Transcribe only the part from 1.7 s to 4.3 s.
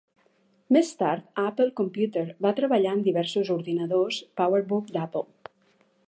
Computer, va treballar en diversos ordinadors